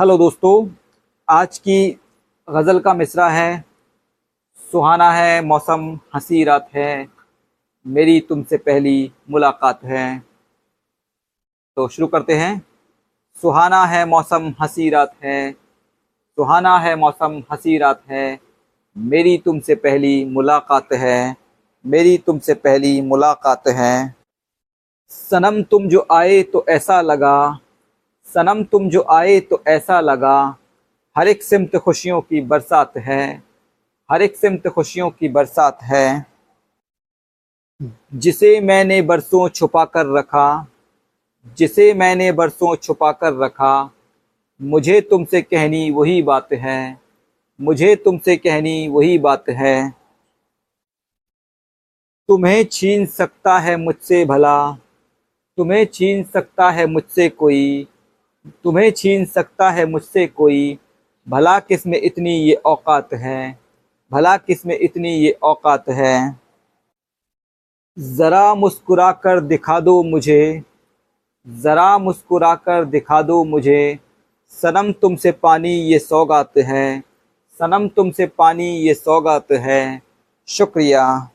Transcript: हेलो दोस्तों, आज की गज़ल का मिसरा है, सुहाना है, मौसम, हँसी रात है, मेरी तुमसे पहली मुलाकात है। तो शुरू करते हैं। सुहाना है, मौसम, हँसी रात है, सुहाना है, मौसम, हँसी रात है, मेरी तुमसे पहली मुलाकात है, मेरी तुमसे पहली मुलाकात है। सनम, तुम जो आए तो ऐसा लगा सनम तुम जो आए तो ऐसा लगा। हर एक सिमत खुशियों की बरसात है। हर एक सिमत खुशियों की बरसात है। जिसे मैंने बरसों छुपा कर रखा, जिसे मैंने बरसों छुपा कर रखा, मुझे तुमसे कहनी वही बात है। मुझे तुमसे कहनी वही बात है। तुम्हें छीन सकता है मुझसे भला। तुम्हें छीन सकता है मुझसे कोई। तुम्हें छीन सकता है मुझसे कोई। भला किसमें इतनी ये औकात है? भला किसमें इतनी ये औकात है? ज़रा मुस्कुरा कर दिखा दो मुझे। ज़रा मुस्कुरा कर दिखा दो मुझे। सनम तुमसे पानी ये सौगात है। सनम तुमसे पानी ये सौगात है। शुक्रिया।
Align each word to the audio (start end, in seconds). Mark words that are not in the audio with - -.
हेलो 0.00 0.18
दोस्तों, 0.18 0.68
आज 1.28 1.58
की 1.58 1.98
गज़ल 2.50 2.78
का 2.78 2.94
मिसरा 2.94 3.28
है, 3.28 3.64
सुहाना 4.72 5.12
है, 5.12 5.40
मौसम, 5.44 5.98
हँसी 6.14 6.44
रात 6.44 6.68
है, 6.74 7.08
मेरी 7.86 8.20
तुमसे 8.20 8.56
पहली 8.56 9.12
मुलाकात 9.30 9.84
है। 9.84 10.22
तो 11.76 11.88
शुरू 11.88 12.06
करते 12.06 12.34
हैं। 12.34 12.62
सुहाना 13.42 13.84
है, 13.84 14.04
मौसम, 14.06 14.54
हँसी 14.60 14.90
रात 14.90 15.14
है, 15.24 15.52
सुहाना 15.52 16.78
है, 16.78 16.96
मौसम, 16.96 17.42
हँसी 17.52 17.78
रात 17.78 18.02
है, 18.10 18.40
मेरी 18.96 19.38
तुमसे 19.38 19.74
पहली 19.74 20.24
मुलाकात 20.24 20.92
है, 20.92 21.36
मेरी 21.86 22.18
तुमसे 22.18 22.54
पहली 22.54 23.00
मुलाकात 23.00 23.68
है। 23.68 24.14
सनम, 25.08 25.62
तुम 25.62 25.88
जो 25.88 26.06
आए 26.12 26.42
तो 26.42 26.66
ऐसा 26.68 27.00
लगा 27.00 27.58
सनम 28.34 28.64
तुम 28.64 28.88
जो 28.88 29.02
आए 29.02 29.40
तो 29.40 29.62
ऐसा 29.66 30.00
लगा। 30.00 30.56
हर 31.16 31.28
एक 31.28 31.42
सिमत 31.42 31.76
खुशियों 31.76 32.20
की 32.20 32.40
बरसात 32.40 32.96
है। 32.96 33.42
हर 34.10 34.22
एक 34.22 34.36
सिमत 34.36 34.68
खुशियों 34.68 35.10
की 35.10 35.28
बरसात 35.28 35.78
है। 35.82 36.26
जिसे 38.14 38.60
मैंने 38.60 39.02
बरसों 39.02 39.48
छुपा 39.48 39.84
कर 39.84 40.06
रखा, 40.06 40.66
जिसे 41.58 41.94
मैंने 41.94 42.32
बरसों 42.32 42.76
छुपा 42.76 43.12
कर 43.12 43.32
रखा, 43.32 43.90
मुझे 44.62 45.00
तुमसे 45.00 45.42
कहनी 45.42 45.90
वही 45.90 46.22
बात 46.22 46.52
है। 46.52 47.00
मुझे 47.60 47.96
तुमसे 47.96 48.36
कहनी 48.36 48.88
वही 48.88 49.18
बात 49.18 49.44
है। 49.48 49.90
तुम्हें 52.28 52.64
छीन 52.64 53.06
सकता 53.06 53.58
है 53.58 53.76
मुझसे 53.76 54.24
भला। 54.24 54.72
तुम्हें 55.56 55.86
छीन 55.86 56.24
सकता 56.24 56.70
है 56.70 56.86
मुझसे 56.86 57.28
कोई। 57.28 57.88
तुम्हें 58.64 58.90
छीन 58.90 59.24
सकता 59.24 59.70
है 59.70 59.86
मुझसे 59.86 60.26
कोई। 60.26 60.78
भला 61.28 61.58
किसमें 61.58 62.00
इतनी 62.00 62.32
ये 62.32 62.54
औकात 62.54 63.14
है? 63.14 63.58
भला 64.12 64.36
किसमें 64.36 64.78
इतनी 64.78 65.08
ये 65.08 65.30
औकात 65.42 65.88
है? 65.88 66.40
ज़रा 67.98 68.54
मुस्कुरा 68.54 69.12
कर 69.12 69.40
दिखा 69.40 69.80
दो 69.80 70.02
मुझे। 70.02 70.62
ज़रा 71.48 71.98
मुस्कुरा 71.98 72.54
कर 72.54 72.84
दिखा 72.84 73.22
दो 73.22 73.44
मुझे। 73.44 73.98
सनम 74.48 74.92
तुमसे 74.92 75.32
पानी 75.32 75.70
ये 75.70 75.98
सौगात 75.98 76.58
है। 76.58 77.00
सनम 77.58 77.88
तुमसे 77.88 78.26
पानी 78.26 78.64
ये 78.64 78.94
सौगात 78.94 79.52
है। 79.52 80.02
शुक्रिया। 80.48 81.30